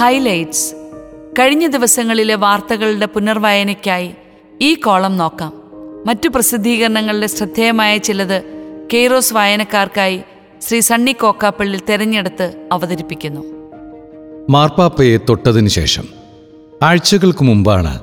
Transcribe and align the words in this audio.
Highlights. 0.00 0.74
കഴിഞ്ഞ 1.38 1.66
ദിവസങ്ങളിലെ 1.66 2.34
വാർത്തകളുടെ 2.34 3.06
പുനർവായനയ്ക്കായി 3.06 4.10
ഈ 4.62 4.74
കോളം 4.74 5.16
നോക്കാം. 5.16 5.52
മറ്റു 6.06 6.28
പ്രസിദ്ധീകരണങ്ങളുടെ 6.28 7.26
ശ്രദ്ധേയമായ 7.26 7.98
ചിലത് 7.98 8.42
കെയ്റോസ് 8.92 9.34
വായനക്കാർക്കായി 9.34 10.20
ശ്രീ 10.68 10.80
സണ്ണി 10.80 11.12
കോക്കാപ്പള്ളി 11.12 11.80
തെരഞ്ഞെടുത്ത് 11.88 12.68
അവതരിപ്പിക്കുന്നു. 12.72 13.40
മാർപ്പാപ്പയെ 14.50 15.16
തൊട്ടതിനു 15.16 15.68
ശേഷം 15.68 16.04
ആഴ്ചകൾക്ക് 16.82 17.44
മുമ്പാണ് 17.44 18.00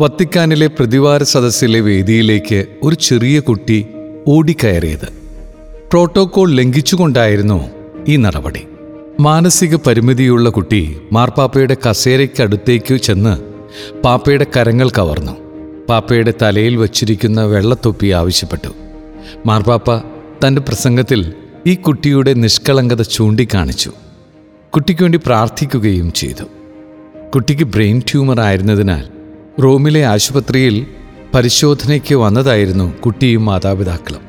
വത്തിക്കാനിലെ 0.00 0.66
പ്രതിവാര 0.66 1.22
സദസ്സിലെ 1.22 1.80
വേദിയിലേക്ക് 1.80 2.66
ഒരു 2.82 2.94
ചെറിയ 2.94 3.40
കുട്ടി 3.40 3.86
ഓടിക്കയറിയത്. 4.28 5.08
പ്രോട്ടോകോൾ 5.90 6.50
ലംഘിച്ചുകൊണ്ടായിരുന്നു 6.52 7.70
ഈ 8.08 8.16
നടപടി. 8.16 8.66
മാനസിക 9.22 9.74
പരിമിതിയുള്ള 9.76 10.48
കുട്ടി 10.48 10.96
മാർപ്പാപ്പയുടെ 11.12 11.76
കസേരയ്ക്കടുത്തേക്ക് 11.84 12.94
ചെന്ന് 12.94 13.34
പാപ്പയുടെ 14.02 14.46
കരങ്ങൾ 14.56 14.88
കവർന്നു. 14.88 15.32
പാപ്പയുടെ 15.88 16.34
തലയിൽ 16.42 16.76
വച്ചിരിക്കുന്ന 16.76 17.44
വെള്ളത്തൊപ്പി 17.44 18.06
ആവശ്യപ്പെട്ടു. 18.06 18.68
മാർപ്പാപ്പ 19.46 19.98
തന്റെ 20.42 20.60
പ്രസംഗത്തിൽ 20.60 21.32
ഈ 21.66 21.74
കുട്ടിയുടെ 21.74 22.34
നിഷ്കളങ്കത 22.34 23.02
ചൂണ്ടിക്കാണിച്ചു. 23.02 23.92
കുട്ടിക്ക് 24.74 25.02
വേണ്ടി 25.02 25.20
പ്രാർത്ഥിക്കുകയും 25.26 26.12
ചെയ്തു. 26.12 26.44
കുട്ടിക്ക് 27.34 27.64
ബ്രെയിൻ 27.64 28.02
ട്യൂമർ 28.10 28.40
ആയിരുന്നതിനാൽ 28.40 29.04
റോമിലെ 29.62 30.04
ആശുപത്രിയിൽ 30.04 30.86
പരിശോധനയ്ക്ക് 31.34 32.14
വന്നതായിരുന്നു 32.14 32.98
കുട്ടിയും 33.00 33.44
മാതാപിതാക്കളും. 33.44 34.20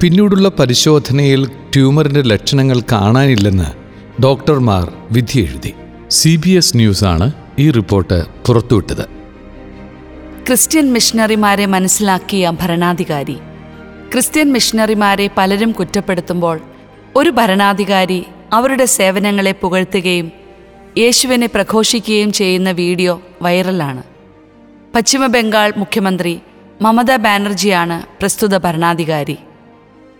പിന്നീടുള്ള 0.00 0.48
പരിശോധനയിൽ 0.48 1.46
ട്യൂമറിന്റെ 1.74 2.22
ലക്ഷണങ്ങൾ 2.22 2.80
കാണാനില്ലെന്ന് 2.92 3.81
ഡോക്ടർമാർ 4.20 4.92
വിധി 5.12 5.40
എഴുതി. 5.40 5.74
സി 6.10 6.36
ബി 6.36 6.50
എസ് 6.50 6.76
ന്യൂസാണ് 6.76 7.32
ഈ 7.58 7.70
റിപ്പോർട്ട് 7.70 8.26
പുറത്തുവിട്ടത്. 8.46 9.04
ക്രിസ്ത്യൻ 10.46 10.92
മിഷണറിമാരെ 10.92 11.66
മനസ്സിലാക്കിയ 11.66 12.50
ഭരണാധികാരി. 12.50 13.40
ക്രിസ്ത്യൻ 14.12 14.52
മിഷണറിമാരെ 14.52 15.30
പലരും 15.36 15.72
കുറ്റപ്പെടുത്തുമ്പോൾ 15.72 16.60
ഒരു 17.16 17.30
ഭരണാധികാരി 17.30 18.26
അവരുടെ 18.52 18.84
സേവനങ്ങളെ 18.84 19.52
പുകഴ്ത്തുകയും 19.52 20.32
യേശുവിനെ 20.98 21.46
പ്രഘോഷിക്കുകയും 21.46 22.32
ചെയ്യുന്ന 22.32 22.70
വീഡിയോ 22.70 23.22
വൈറലാണ്. 23.42 24.02
പശ്ചിമ 24.94 25.26
ബംഗാൾ 25.26 25.72
മുഖ്യമന്ത്രി 25.76 26.40
മമതാ 26.82 27.16
ബാനർജിയാണ് 27.16 28.02
പ്രസ്തുത 28.20 28.56
ഭരണാധികാരി. 28.56 29.38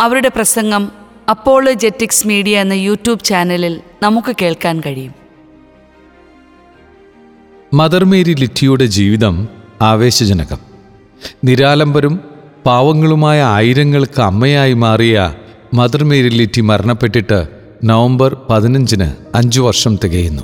അവരുടെ 0.01 0.29
പ്രസംഗം 0.29 1.02
അപ്പോളജെറ്റിക്സ് 1.33 2.27
മീഡിയ 2.27 2.61
എന്ന 2.61 2.73
യൂട്യൂബ് 2.73 3.25
ചാനലിൽ 3.25 3.81
നമുക്ക് 4.03 4.37
കേൾക്കാൻ 4.43 4.81
കഴിയും. 4.81 5.15
മദർ 7.75 8.05
മേരി 8.05 8.35
ലിറ്റിയുടെ 8.35 8.87
ജീവിതം 8.87 9.49
ആവേശജനകം. 9.83 10.59
നിരാലംബരും 11.45 12.21
പാവങ്ങളുമായ 12.67 13.43
ആയിരങ്ങൾക്ക് 13.43 14.23
അമ്മയായി 14.23 14.73
മാറിയ 14.73 15.35
മദർ 15.75 16.05
മേരി 16.05 16.29
ലിറ്റി 16.29 16.61
മരണപ്പെട്ടിട്ട് 16.61 17.49
നവംബർ 17.85 18.37
പതിനഞ്ചിന് 18.51 19.37
അഞ്ചു 19.37 19.61
വർഷം 19.61 19.99
തികയുന്നു. 20.05 20.43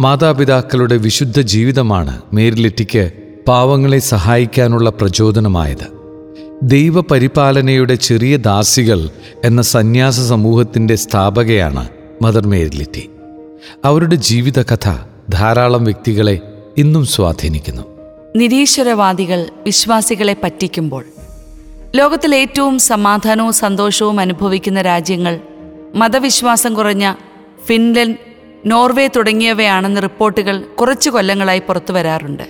മാതാപിതാക്കളുടെ 0.00 0.96
വിശുദ്ധ 0.96 1.40
ജീവിതമാണ് 1.40 2.22
മേരി 2.32 2.54
ലിറ്റിക്ക് 2.54 3.12
പാവങ്ങളെ 3.48 3.98
സഹായിക്കാനുള്ള 3.98 4.90
പ്രചോദനമായത്. 4.90 5.93
ദൈവപരിപാലനയുടെ 6.64 7.94
ചെറിയ 7.94 8.36
ദാസികൾ 8.36 9.10
എന്ന 9.44 9.62
സന്യാസ 9.62 10.20
സമൂഹത്തിന്റെ 10.20 10.94
സ്ഥാപകയാണ് 10.94 11.88
മദർ 12.22 12.46
മേരിലിറ്റി. 12.46 13.10
അവരുടെ 13.84 14.14
ജീവിതകഥ 14.14 14.98
ധാരാളം 15.28 15.84
വ്യക്തികളെ 15.84 16.40
ഇന്നും 16.78 17.06
സ്വാധീനിക്കുന്നു. 17.06 17.82
നിരീശ്വരവാദികൾ 18.36 19.46
വിശ്വാസികളെ 19.62 20.36
പറ്റിക്കുമ്പോൾ 20.44 21.04
ലോകത്തിൽ 21.96 22.34
ഏറ്റവും 22.34 22.78
സമാധാനവും 22.78 23.52
സന്തോഷവും 23.52 24.20
അനുഭവിക്കുന്ന 24.20 24.82
രാജ്യങ്ങൾ 24.82 25.40
മതവിശ്വാസം 25.94 26.74
കുറഞ്ഞ 26.74 27.14
ഫിൻലൻഡ് 27.66 28.16
നോർവേ 28.66 29.08
തുടങ്ങിയവയാണെന്ന് 29.16 30.02
റിപ്പോർട്ടുകൾ 30.02 30.64
കുറച്ചു 30.80 31.10
കൊല്ലങ്ങളായി 31.10 31.58
പുറത്തു 31.58 31.92
വരാറുണ്ട് 31.92 32.42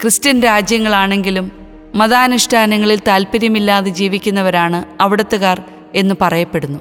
ക്രിസ്ത്യൻ 0.00 0.40
രാജ്യങ്ങളാണെങ്കിലും 0.40 1.69
മതാനുഷ്ഠാനങ്ങളിൽ 1.94 3.00
താല്പര്യമില്ലാതെ 3.08 3.90
ജീവിക്കുന്നവരാണ് 3.90 5.02
അവിടത്തുകാർ 5.02 5.62
എന്ന് 5.94 6.14
പറയപ്പെടുന്നു. 6.20 6.78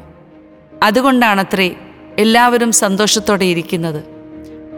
അതുകൊണ്ടാണത്രേ 0.84 1.76
എല്ലാവരും 2.18 2.72
സന്തോഷത്തോടെ 2.72 3.46
ഇരിക്കുന്നത്. 3.46 4.04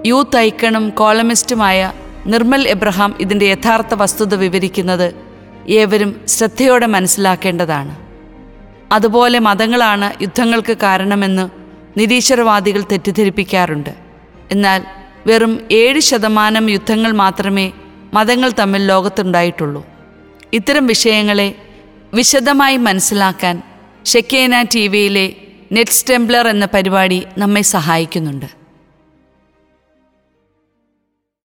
യൂത്ത് 0.05 0.37
ഐക്കണും 0.37 0.89
കോളമിസ്റ്റുമായ 0.89 1.93
നിർമ്മൽ 2.25 2.67
എബ്രഹാം 2.67 3.15
ഇതിന്റെ 3.19 3.45
യഥാർത്ഥ 3.45 3.93
വസ്തുത 3.93 4.35
വിവരിക്കുന്നത് 4.35 5.15
ഏവരും 5.69 6.21
ശ്രദ്ധയോടെ 6.27 6.85
മനസ്സിലാക്കേണ്ടതാണ്. 6.85 7.95
അതുപോലെ 8.91 9.39
മതങ്ങളാണ് 9.39 10.21
യുദ്ധങ്ങൾക്ക് 10.21 10.77
കാരണമെന്ന് 10.77 11.49
നിരീശ്വരവാദികൾ 11.99 12.83
തെറ്റിദ്ധരിപ്പിക്കാറുണ്ട്. 12.91 13.89
എന്നാൽ 14.51 14.83
വെറും 15.27 15.61
ഏഴ് 15.71 15.99
ശതമാനം 15.99 16.69
യുദ്ധങ്ങൾ 16.69 17.11
മാത്രമേ 17.11 17.71
മതങ്ങൾ 18.13 18.51
തമ്മിൽ 18.59 18.87
ലോകത്തുണ്ടായിട്ടുള്ളൂ. 18.87 19.90
ഇത്തരം 20.53 20.87
വിഷയങ്ങളെ 20.87 21.55
വിശദമായി 22.13 22.77
മനസ്സിലാക്കാൻ 22.77 23.61
ഷെക്കേന 24.05 24.61
ടി 24.61 24.87
വിയിലെ 24.87 25.27
നെറ്റ് 25.71 25.91
സ്റ്റെംബ്ലർ 25.91 26.47
എന്ന 26.47 26.65
പരിപാടി 26.65 27.19
നമ്മെ 27.37 27.61
സഹായിക്കുന്നുണ്ട്. 27.61 28.60